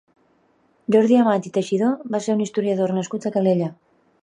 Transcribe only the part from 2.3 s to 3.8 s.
un historiador nascut a Calella.